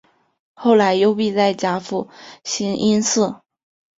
[0.55, 2.09] 后来幽闭在甲府
[2.43, 3.35] 兴因寺。